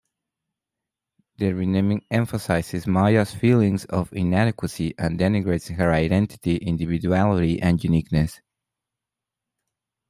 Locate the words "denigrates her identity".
5.19-6.57